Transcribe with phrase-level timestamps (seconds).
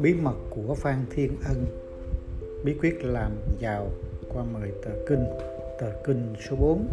[0.00, 1.66] Bí mật của Phan Thiên Ân,
[2.64, 3.90] Bí quyết làm giàu
[4.28, 5.24] qua 10 tờ kinh
[5.78, 6.88] Tờ kinh số 4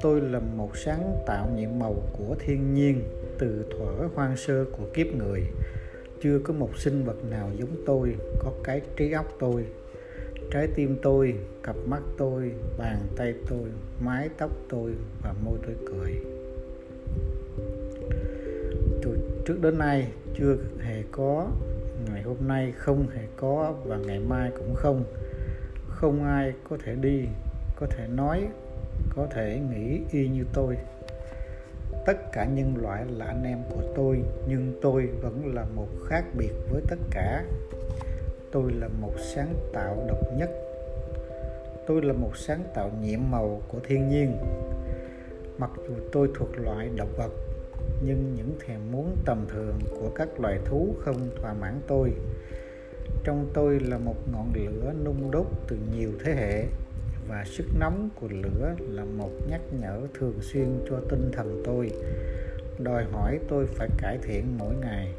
[0.00, 3.02] Tôi là một sáng tạo nhiệm màu của thiên nhiên
[3.38, 5.42] Từ thuở hoang sơ của kiếp người.
[6.22, 9.66] Chưa có một sinh vật nào giống tôi Có cái trí óc tôi.
[10.54, 13.68] Trái tim tôi, cặp mắt tôi, bàn tay tôi,
[14.00, 14.92] mái tóc tôi
[15.22, 16.12] và môi tôi cười.
[19.02, 21.50] Từ trước đến nay chưa hề có
[22.10, 25.04] ngày hôm nay không hề có và ngày mai cũng không.
[25.88, 27.24] Không ai có thể đi
[27.76, 28.48] có thể nói
[29.16, 30.76] có thể nghĩ y như tôi.
[32.06, 36.24] Tất cả nhân loại là anh em của tôi nhưng tôi vẫn là một khác
[36.38, 37.44] biệt với tất cả
[38.54, 40.50] tôi là một sáng tạo độc nhất.
[41.86, 44.36] Tôi là một sáng tạo nhiệm màu của thiên nhiên.
[45.58, 47.30] Mặc dù tôi thuộc loại động vật,
[48.04, 52.12] nhưng những thèm muốn tầm thường của các loài thú không thỏa mãn tôi.
[53.24, 56.64] Trong tôi là một ngọn lửa nung đốt từ nhiều thế hệ,
[57.28, 61.90] và sức nóng của lửa là một nhắc nhở thường xuyên cho tinh thần tôi.
[62.78, 65.12] Đòi hỏi tôi phải cải thiện mỗi ngày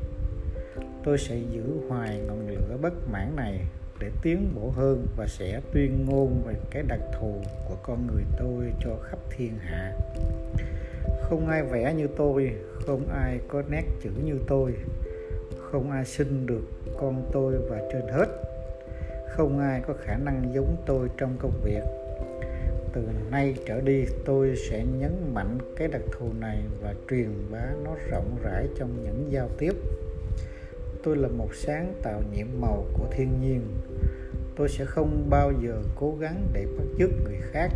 [1.05, 3.59] tôi sẽ giữ hoài ngọn lửa bất mãn này
[3.99, 8.23] để tiến bộ hơn và sẽ tuyên ngôn về cái đặc thù của con người
[8.37, 9.93] tôi cho khắp thiên hạ.
[11.21, 12.51] Không ai vẽ như tôi,
[12.85, 14.73] không ai có nét chữ như tôi,
[15.57, 16.63] không ai sinh được
[16.99, 18.27] con tôi và trên hết.
[19.27, 21.83] Không ai có khả năng giống tôi trong công việc.
[22.93, 27.65] Từ nay trở đi, tôi sẽ nhấn mạnh cái đặc thù này và truyền bá
[27.83, 29.73] nó rộng rãi trong những giao tiếp
[31.05, 33.61] tôi là một sáng tạo nhiệm màu của thiên nhiên.
[34.55, 37.71] Tôi sẽ không bao giờ cố gắng để bắt chước người khác.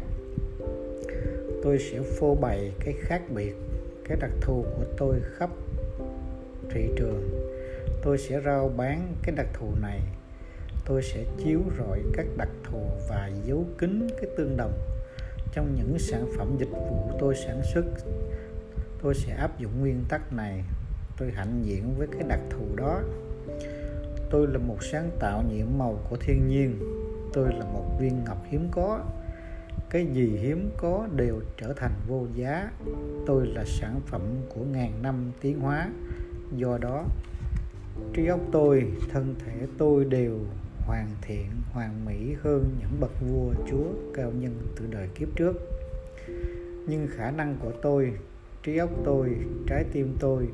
[1.64, 3.54] Tôi sẽ phô bày cái khác biệt,
[4.08, 5.50] cái đặc thù của tôi khắp
[6.70, 7.30] thị trường.
[8.02, 10.00] Tôi sẽ rao bán cái đặc thù này.
[10.86, 14.74] Tôi sẽ chiếu rọi các đặc thù và giấu kín cái tương đồng
[15.54, 17.86] trong những sản phẩm dịch vụ tôi sản xuất.
[19.02, 20.64] Tôi sẽ áp dụng nguyên tắc này
[21.20, 23.02] tôi hạnh diện với cái đặc thù đó.
[24.30, 26.80] Tôi là một sáng tạo nhiệm màu của thiên nhiên.
[27.34, 29.06] Tôi là một viên ngọc hiếm có.
[29.90, 32.72] Cái gì hiếm có đều trở thành vô giá.
[33.26, 35.90] Tôi là sản phẩm của ngàn năm tiến hóa.
[36.56, 37.06] Do đó,
[38.14, 40.40] trí óc tôi, thân thể tôi đều
[40.86, 45.54] hoàn thiện, hoàn mỹ hơn những bậc vua, chúa, cao nhân từ đời kiếp trước.
[46.88, 48.14] Nhưng khả năng của tôi,
[48.64, 49.36] trí óc tôi,
[49.68, 50.48] trái tim tôi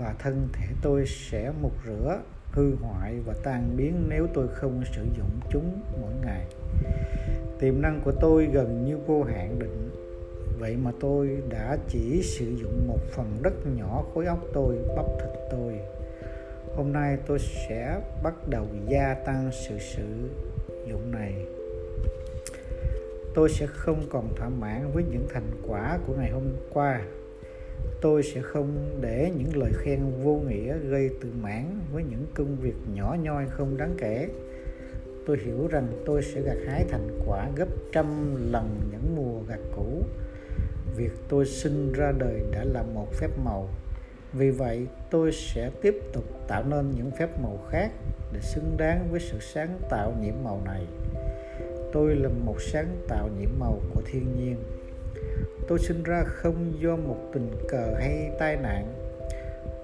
[0.00, 2.20] và thân thể tôi sẽ mục rửa,
[2.52, 6.46] hư hoại và tan biến nếu tôi không sử dụng chúng mỗi ngày.
[7.58, 9.90] Tiềm năng của tôi gần như vô hạn định.
[10.58, 15.06] Vậy mà tôi đã chỉ sử dụng một phần rất nhỏ khối óc tôi bắp
[15.20, 15.80] thịt tôi.
[16.76, 20.30] Hôm nay tôi sẽ bắt đầu gia tăng sự sử
[20.88, 21.34] dụng này.
[23.34, 27.02] Tôi sẽ không còn thỏa mãn với những thành quả của ngày hôm qua
[28.00, 32.56] tôi sẽ không để những lời khen vô nghĩa gây tự mãn với những công
[32.56, 34.28] việc nhỏ nhoi không đáng kể.
[35.26, 39.60] Tôi hiểu rằng tôi sẽ gặt hái thành quả gấp trăm lần những mùa gặt
[39.76, 40.02] cũ.
[40.96, 43.68] Việc tôi sinh ra đời đã là một phép màu.
[44.32, 47.90] Vì vậy, tôi sẽ tiếp tục tạo nên những phép màu khác
[48.32, 50.86] để xứng đáng với sự sáng tạo nhiễm màu này.
[51.92, 54.56] Tôi là một sáng tạo nhiễm màu của thiên nhiên
[55.68, 58.94] tôi sinh ra không do một tình cờ hay tai nạn.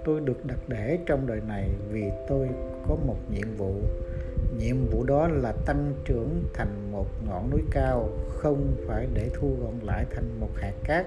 [0.05, 2.49] Tôi được đặt để trong đời này vì tôi
[2.89, 3.75] có một nhiệm vụ.
[4.59, 9.57] Nhiệm vụ đó là tăng trưởng thành một ngọn núi cao, không phải để thu
[9.63, 11.07] gọn lại thành một hạt cát.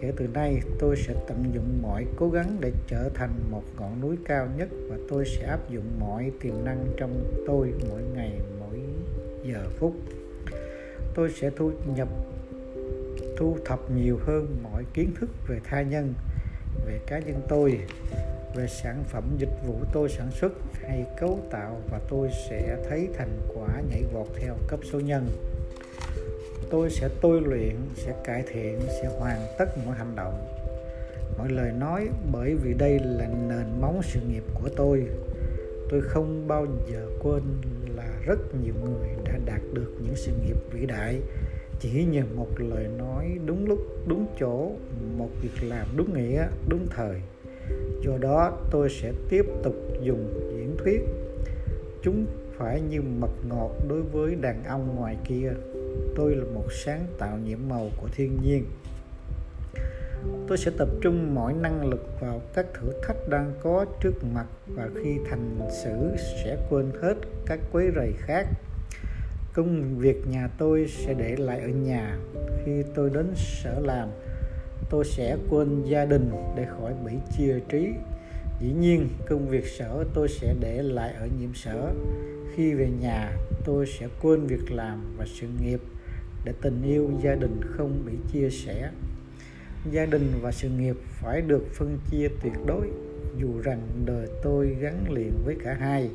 [0.00, 4.00] Kể từ nay, tôi sẽ tận dụng mọi cố gắng để trở thành một ngọn
[4.00, 8.40] núi cao nhất và tôi sẽ áp dụng mọi tiềm năng trong tôi mỗi ngày,
[8.60, 8.78] mỗi
[9.44, 9.92] giờ phút.
[11.14, 12.08] Tôi sẽ thu nhập
[13.42, 16.14] thu thập nhiều hơn mọi kiến thức về tha nhân,
[16.86, 17.78] về cá nhân tôi,
[18.54, 20.52] về sản phẩm dịch vụ tôi sản xuất
[20.82, 25.26] hay cấu tạo và tôi sẽ thấy thành quả nhảy vọt theo cấp số nhân.
[26.70, 30.46] Tôi sẽ tôi luyện, sẽ cải thiện, sẽ hoàn tất mọi hành động.
[31.38, 35.06] Mọi lời nói bởi vì đây là nền móng sự nghiệp của tôi.
[35.90, 37.42] Tôi không bao giờ quên
[37.96, 41.20] là rất nhiều người đã đạt được những sự nghiệp vĩ đại
[41.82, 44.70] chỉ nhờ một lời nói đúng lúc, đúng chỗ,
[45.16, 47.20] một việc làm đúng nghĩa, đúng thời.
[48.04, 51.00] Do đó, tôi sẽ tiếp tục dùng diễn thuyết.
[52.02, 52.26] Chúng
[52.56, 55.52] phải như mật ngọt đối với đàn ông ngoài kia.
[56.16, 58.64] Tôi là một sáng tạo nhiễm màu của thiên nhiên.
[60.48, 64.46] Tôi sẽ tập trung mọi năng lực vào các thử thách đang có trước mặt
[64.66, 67.14] và khi thành xử sẽ quên hết
[67.46, 68.46] các quấy rầy khác
[69.52, 72.18] công việc nhà tôi sẽ để lại ở nhà.
[72.64, 74.08] Khi tôi đến sở làm,
[74.90, 77.88] tôi sẽ quên gia đình để khỏi bị chia trí.
[78.60, 81.94] Dĩ nhiên, công việc sở tôi sẽ để lại ở nhiệm sở.
[82.54, 85.80] Khi về nhà, tôi sẽ quên việc làm và sự nghiệp
[86.44, 88.90] để tình yêu gia đình không bị chia sẻ.
[89.90, 92.88] Gia đình và sự nghiệp phải được phân chia tuyệt đối.
[93.38, 96.10] Dù rằng đời tôi gắn liền với cả hai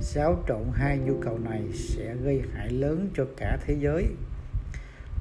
[0.00, 4.06] xáo trộn hai nhu cầu này sẽ gây hại lớn cho cả thế giới.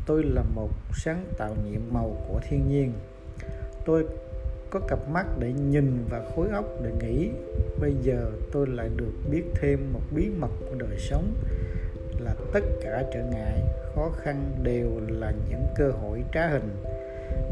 [0.05, 2.93] Tôi là một sáng tạo nhiệm màu của thiên nhiên.
[3.85, 4.05] Tôi
[4.69, 7.29] có cặp mắt để nhìn và khối óc để nghĩ.
[7.79, 11.33] Bây giờ tôi lại được biết thêm một bí mật của đời sống
[12.19, 13.59] là tất cả trở ngại,
[13.95, 16.75] khó khăn đều là những cơ hội trá hình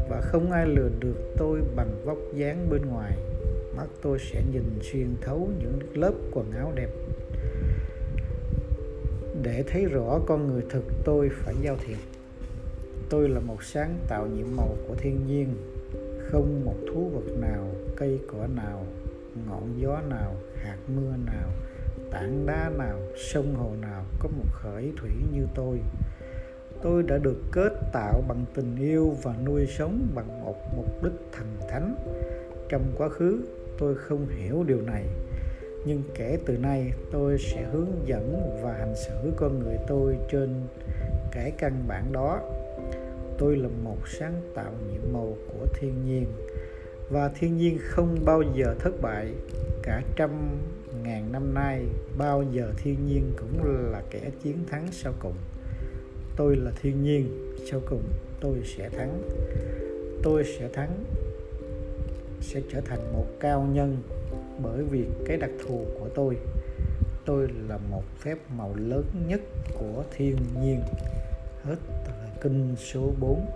[0.08, 3.12] và không ai lừa được tôi bằng vóc dáng bên ngoài.
[3.76, 6.88] Mắt tôi sẽ nhìn xuyên thấu những lớp quần áo đẹp
[9.42, 11.98] để thấy rõ con người thực tôi phải giao thiệp.
[13.10, 15.48] Tôi là một sáng tạo nhiệm màu của thiên nhiên,
[16.18, 18.86] không một thú vật nào, cây cỏ nào,
[19.48, 21.50] ngọn gió nào, hạt mưa nào,
[22.10, 25.78] tảng đá nào, sông hồ nào có một khởi thủy như tôi.
[26.82, 31.12] Tôi đã được kết tạo bằng tình yêu và nuôi sống bằng một mục đích
[31.32, 31.94] thần thánh.
[32.68, 33.40] Trong quá khứ,
[33.78, 35.06] tôi không hiểu điều này
[35.84, 40.54] nhưng kể từ nay tôi sẽ hướng dẫn và hành xử con người tôi trên
[41.32, 42.40] cái căn bản đó.
[43.38, 46.26] Tôi là một sáng tạo nhiệm màu của thiên nhiên,
[47.10, 49.26] và thiên nhiên không bao giờ thất bại.
[49.82, 50.30] Cả trăm
[51.02, 51.86] ngàn năm nay,
[52.18, 55.36] bao giờ thiên nhiên cũng là kẻ chiến thắng sau cùng.
[56.36, 58.02] Tôi là thiên nhiên, sau cùng
[58.40, 59.22] tôi sẽ thắng.
[60.22, 61.04] Tôi sẽ thắng,
[62.40, 63.96] sẽ trở thành một cao nhân
[64.58, 66.36] bởi vì cái đặc thù của tôi
[67.24, 69.40] tôi là một phép màu lớn nhất
[69.78, 70.80] của thiên nhiên.
[71.62, 71.76] Hết
[72.40, 73.46] kinh số 4